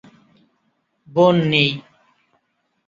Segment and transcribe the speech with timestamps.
[1.07, 1.69] বোন নেই।